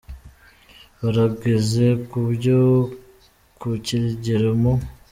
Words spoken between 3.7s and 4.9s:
kigero Mu.